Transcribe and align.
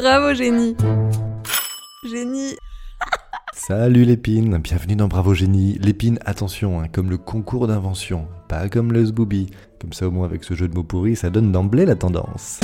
Bravo, 0.00 0.32
génie. 0.32 0.76
Génie. 2.04 2.54
Salut 3.52 4.04
l'épine, 4.04 4.58
bienvenue 4.58 4.94
dans 4.94 5.08
Bravo 5.08 5.34
Génie. 5.34 5.76
L'épine, 5.82 6.20
attention, 6.24 6.80
hein, 6.80 6.86
comme 6.86 7.10
le 7.10 7.18
concours 7.18 7.66
d'invention, 7.66 8.28
pas 8.46 8.68
comme 8.68 8.92
le 8.92 9.04
zbooby. 9.04 9.48
Comme 9.80 9.92
ça 9.92 10.06
au 10.06 10.12
moins 10.12 10.24
avec 10.24 10.44
ce 10.44 10.54
jeu 10.54 10.68
de 10.68 10.74
mots 10.74 10.84
pourris, 10.84 11.16
ça 11.16 11.30
donne 11.30 11.50
d'emblée 11.50 11.84
la 11.84 11.96
tendance. 11.96 12.60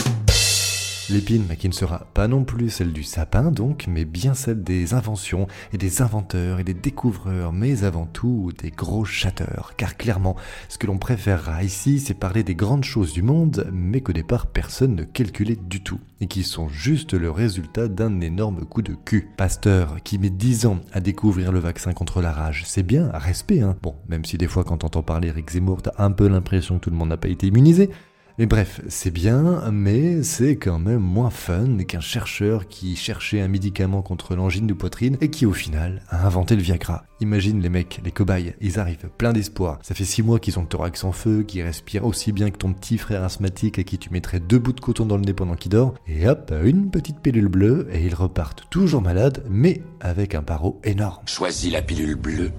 L'épine, 1.11 1.47
qui 1.59 1.69
ne 1.69 1.75
sera 1.75 2.07
pas 2.15 2.29
non 2.29 2.45
plus 2.45 2.71
celle 2.71 2.93
du 2.93 3.03
sapin 3.03 3.51
donc, 3.51 3.85
mais 3.89 4.07
bien 4.07 4.33
celle 4.33 4.63
des 4.63 4.95
inventions 4.95 5.47
et 5.75 5.77
des 5.77 6.01
inventeurs 6.01 6.61
et 6.61 6.65
des 6.65 6.73
découvreurs, 6.73 7.53
mais 7.53 7.85
avant 7.85 8.07
tout 8.07 8.53
des 8.59 8.71
gros 8.71 9.05
chatteurs. 9.05 9.75
Car 9.77 9.99
clairement, 9.99 10.35
ce 10.71 10.79
que 10.79 10.87
l'on 10.87 10.97
préférera 10.97 11.63
ici, 11.63 12.01
c'est 12.01 12.15
parler 12.15 12.43
des 12.43 12.55
grandes 12.55 12.85
choses 12.85 13.13
du 13.13 13.23
monde, 13.23 13.69
mais 13.71 14.01
qu'au 14.01 14.15
départ 14.15 14.47
personne 14.47 14.95
ne 14.95 15.05
calculait 15.05 15.59
du 15.69 15.83
tout, 15.83 16.01
et 16.23 16.27
qui 16.27 16.43
sont 16.43 16.71
juste 16.71 17.13
le 17.13 17.31
résultat 17.31 17.89
d'un 17.89 18.23
énorme 18.23 18.65
coup 18.65 18.83
de 18.83 18.95
cul. 18.95 19.29
Pasteur, 19.37 20.03
qui 20.05 20.19
met 20.19 20.31
10 20.31 20.67
ans 20.67 20.81
à 20.93 21.01
découvrir 21.01 21.53
le 21.53 21.59
vaccin 21.59 21.93
contre 21.93 22.23
la 22.23 22.33
rage, 22.33 22.63
c'est 22.67 22.83
bien, 22.83 23.11
respect 23.13 23.61
hein. 23.61 23.77
Bon, 23.83 23.95
même 24.09 24.25
si 24.25 24.39
des 24.39 24.49
fois 24.49 24.65
quand 24.65 24.79
t'entends 24.79 25.03
parler 25.03 25.29
Eric 25.29 25.51
Zemmour, 25.51 25.83
t'as 25.83 25.93
un 25.99 26.13
peu 26.13 26.29
l'impression 26.29 26.77
que 26.77 26.85
tout 26.85 26.91
le 26.91 26.97
monde 26.97 27.11
n'a 27.11 27.19
pas 27.19 27.29
été 27.29 27.49
immunisé, 27.49 27.91
mais 28.39 28.47
bref, 28.47 28.81
c'est 28.89 29.13
bien, 29.13 29.71
mais 29.71 30.23
c'est 30.25 30.57
quand 30.57 30.81
même 30.81 30.99
moins 30.99 31.31
fun 31.31 31.77
qu'un 31.87 32.01
chercheur 32.01 32.67
qui 32.67 32.97
cherchait 32.97 33.41
un 33.41 33.49
médicament 33.49 34.03
contre 34.03 34.35
l'angine 34.35 34.67
de 34.67 34.75
poitrine 34.75 35.17
et 35.21 35.31
qui 35.31 35.47
au 35.47 35.53
final 35.53 36.03
a 36.09 36.27
inventé 36.27 36.57
le 36.57 36.63
Viagra. 36.63 37.05
Imagine 37.21 37.61
les 37.61 37.69
mecs, 37.69 38.01
les 38.05 38.11
cobayes, 38.11 38.55
ils 38.61 38.81
arrivent 38.81 39.09
plein 39.17 39.33
d'espoir. 39.33 39.79
Ça 39.83 39.95
fait 39.95 40.05
6 40.05 40.23
mois 40.23 40.41
qu'ils 40.41 40.59
ont 40.59 40.63
le 40.63 40.69
thorax 40.69 41.05
en 41.05 41.13
feu, 41.13 41.45
qu'ils 41.45 41.63
respirent 41.63 42.05
aussi 42.05 42.33
bien 42.33 42.51
que 42.51 42.59
ton 42.59 42.73
petit 42.73 42.99
frère 42.99 43.23
asthmatique 43.23 43.79
à 43.79 43.85
qui 43.85 43.99
tu 43.99 44.11
mettrais 44.11 44.41
deux 44.41 44.59
bouts 44.59 44.73
de 44.73 44.81
coton 44.81 45.07
dans 45.07 45.17
le 45.17 45.23
nez 45.23 45.33
pendant 45.33 45.55
qu'il 45.55 45.71
dort, 45.71 45.95
et 46.09 46.29
hop, 46.29 46.53
une 46.65 46.91
petite 46.91 47.21
pilule 47.21 47.49
bleue 47.49 47.89
et 47.93 48.05
ils 48.05 48.15
repartent 48.15 48.65
toujours 48.69 49.01
malades, 49.01 49.45
mais 49.49 49.83
avec 50.01 50.35
un 50.35 50.43
barreau 50.43 50.81
énorme. 50.83 51.23
Choisis 51.27 51.73
la 51.73 51.83
pilule 51.83 52.17
bleue 52.17 52.51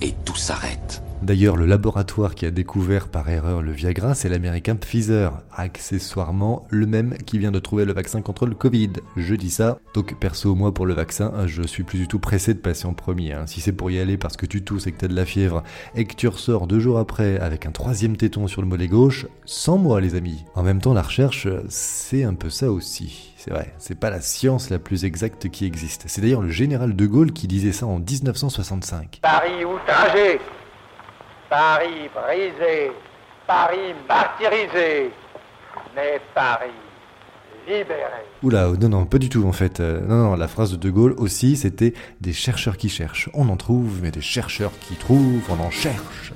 et 0.00 0.14
tout 0.24 0.36
s'arrête. 0.36 1.02
D'ailleurs, 1.22 1.56
le 1.56 1.64
laboratoire 1.64 2.34
qui 2.34 2.44
a 2.44 2.50
découvert 2.50 3.08
par 3.08 3.28
erreur 3.30 3.62
le 3.62 3.72
Viagra, 3.72 4.14
c'est 4.14 4.28
l'américain 4.28 4.76
Pfizer, 4.76 5.32
accessoirement 5.56 6.66
le 6.68 6.86
même 6.86 7.16
qui 7.24 7.38
vient 7.38 7.50
de 7.52 7.58
trouver 7.58 7.86
le 7.86 7.94
vaccin 7.94 8.20
contre 8.20 8.44
le 8.44 8.54
Covid. 8.54 8.90
Je 9.16 9.34
dis 9.34 9.50
ça, 9.50 9.78
donc 9.94 10.18
perso, 10.20 10.54
moi 10.54 10.74
pour 10.74 10.84
le 10.84 10.92
vaccin, 10.92 11.32
je 11.46 11.62
suis 11.62 11.82
plus 11.82 11.98
du 11.98 12.08
tout 12.08 12.18
pressé 12.18 12.52
de 12.52 12.58
passer 12.58 12.86
en 12.86 12.92
premier. 12.92 13.32
hein. 13.32 13.46
Si 13.46 13.60
c'est 13.62 13.72
pour 13.72 13.90
y 13.90 13.98
aller 13.98 14.18
parce 14.18 14.36
que 14.36 14.44
tu 14.44 14.64
tousses 14.64 14.86
et 14.86 14.92
que 14.92 14.98
t'as 14.98 15.08
de 15.08 15.14
la 15.16 15.24
fièvre, 15.24 15.62
et 15.94 16.04
que 16.04 16.14
tu 16.14 16.28
ressors 16.28 16.66
deux 16.66 16.80
jours 16.80 16.98
après 16.98 17.38
avec 17.38 17.64
un 17.64 17.70
troisième 17.70 18.18
téton 18.18 18.46
sur 18.46 18.60
le 18.60 18.68
mollet 18.68 18.88
gauche, 18.88 19.26
sans 19.46 19.78
moi 19.78 20.02
les 20.02 20.16
amis. 20.16 20.44
En 20.54 20.62
même 20.62 20.80
temps, 20.82 20.92
la 20.92 21.02
recherche, 21.02 21.48
c'est 21.68 22.24
un 22.24 22.34
peu 22.34 22.50
ça 22.50 22.70
aussi. 22.70 23.32
C'est 23.38 23.50
vrai, 23.50 23.72
c'est 23.78 23.98
pas 23.98 24.10
la 24.10 24.20
science 24.20 24.68
la 24.68 24.78
plus 24.78 25.04
exacte 25.06 25.48
qui 25.48 25.64
existe. 25.64 26.04
C'est 26.06 26.20
d'ailleurs 26.20 26.42
le 26.42 26.50
général 26.50 26.94
de 26.96 27.06
Gaulle 27.06 27.32
qui 27.32 27.46
disait 27.46 27.72
ça 27.72 27.86
en 27.86 27.98
1965. 27.98 29.20
Paris 29.22 29.64
outragé, 29.64 30.38
Paris 31.54 32.10
brisé, 32.12 32.90
Paris 33.46 33.94
martyrisé, 34.08 35.12
mais 35.94 36.20
Paris 36.34 36.72
libéré. 37.64 38.24
Oula, 38.42 38.70
non, 38.80 38.88
non, 38.88 39.06
pas 39.06 39.18
du 39.18 39.28
tout 39.28 39.46
en 39.46 39.52
fait. 39.52 39.78
Euh, 39.78 40.00
non, 40.00 40.16
non, 40.16 40.34
la 40.34 40.48
phrase 40.48 40.72
de 40.72 40.76
De 40.76 40.90
Gaulle 40.90 41.14
aussi, 41.16 41.54
c'était 41.56 41.94
des 42.20 42.32
chercheurs 42.32 42.76
qui 42.76 42.88
cherchent, 42.88 43.30
on 43.34 43.48
en 43.50 43.56
trouve, 43.56 44.00
mais 44.02 44.10
des 44.10 44.20
chercheurs 44.20 44.72
qui 44.80 44.96
trouvent, 44.96 45.48
on 45.48 45.60
en 45.60 45.70
cherche. 45.70 46.32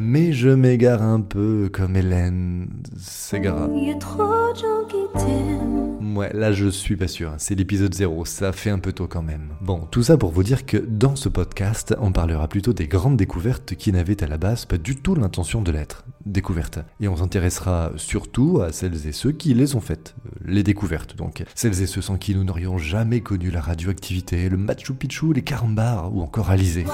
Mais 0.00 0.32
je 0.32 0.48
m'égare 0.48 1.02
un 1.02 1.20
peu 1.20 1.70
comme 1.72 1.94
Hélène 1.94 2.70
s'égara. 2.98 3.68
Y 3.72 3.92
a 3.92 3.94
trop 3.98 4.52
de 4.52 4.58
gens 4.58 4.84
qui 4.88 5.24
t'aiment. 5.24 5.89
Ouais, 6.16 6.30
là 6.32 6.52
je 6.52 6.68
suis 6.68 6.96
pas 6.96 7.08
sûr, 7.08 7.34
c'est 7.38 7.54
l'épisode 7.54 7.94
0, 7.94 8.24
ça 8.24 8.52
fait 8.52 8.70
un 8.70 8.78
peu 8.78 8.92
tôt 8.92 9.06
quand 9.06 9.22
même. 9.22 9.50
Bon, 9.60 9.86
tout 9.90 10.02
ça 10.02 10.16
pour 10.16 10.30
vous 10.32 10.42
dire 10.42 10.66
que 10.66 10.76
dans 10.76 11.16
ce 11.16 11.28
podcast, 11.28 11.94
on 12.00 12.12
parlera 12.12 12.48
plutôt 12.48 12.72
des 12.72 12.88
grandes 12.88 13.16
découvertes 13.16 13.74
qui 13.74 13.92
n'avaient 13.92 14.22
à 14.22 14.26
la 14.26 14.38
base 14.38 14.64
pas 14.64 14.78
du 14.78 14.96
tout 14.96 15.14
l'intention 15.14 15.62
de 15.62 15.70
l'être. 15.72 16.04
Découvertes. 16.26 16.80
Et 17.00 17.08
on 17.08 17.16
s'intéressera 17.16 17.92
surtout 17.96 18.60
à 18.60 18.72
celles 18.72 19.06
et 19.06 19.12
ceux 19.12 19.32
qui 19.32 19.54
les 19.54 19.74
ont 19.74 19.80
faites. 19.80 20.14
Euh, 20.26 20.30
Les 20.52 20.62
découvertes 20.62 21.16
donc. 21.16 21.44
Celles 21.54 21.80
et 21.82 21.86
ceux 21.86 22.02
sans 22.02 22.16
qui 22.18 22.34
nous 22.34 22.44
n'aurions 22.44 22.78
jamais 22.78 23.20
connu 23.20 23.50
la 23.50 23.60
radioactivité, 23.60 24.48
le 24.48 24.56
Machu 24.56 24.94
Picchu, 24.94 25.32
les 25.32 25.42
carambars 25.42 26.14
ou 26.14 26.22
encore 26.22 26.50
Alizé. 26.50 26.84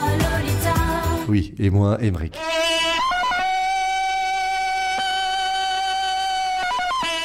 Oui, 1.29 1.55
et 1.59 1.71
moi, 1.71 1.99
Emmerich. 2.01 2.37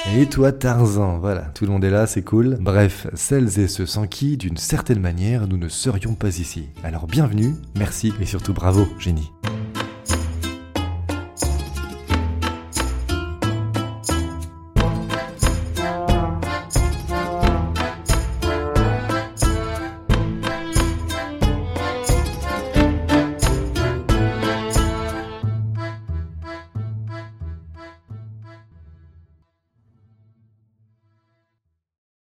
Et 0.09 0.25
toi 0.25 0.51
Tarzan, 0.51 1.19
voilà, 1.19 1.44
tout 1.53 1.66
le 1.66 1.72
monde 1.72 1.84
est 1.84 1.91
là, 1.91 2.07
c'est 2.07 2.23
cool. 2.23 2.57
Bref, 2.59 3.07
celles 3.13 3.59
et 3.59 3.67
ceux 3.67 3.85
sans 3.85 4.07
qui, 4.07 4.35
d'une 4.35 4.57
certaine 4.57 5.00
manière, 5.00 5.47
nous 5.47 5.57
ne 5.57 5.69
serions 5.69 6.16
pas 6.16 6.39
ici. 6.39 6.69
Alors 6.84 7.06
bienvenue, 7.06 7.53
merci 7.78 8.11
et 8.19 8.25
surtout 8.25 8.53
bravo, 8.53 8.88
génie. 8.97 9.31